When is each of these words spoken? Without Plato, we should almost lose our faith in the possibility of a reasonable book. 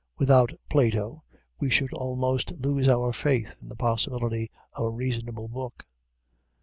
Without 0.17 0.51
Plato, 0.67 1.21
we 1.59 1.69
should 1.69 1.93
almost 1.93 2.49
lose 2.57 2.89
our 2.89 3.13
faith 3.13 3.59
in 3.61 3.69
the 3.69 3.75
possibility 3.75 4.49
of 4.73 4.85
a 4.85 4.89
reasonable 4.89 5.47
book. 5.47 5.85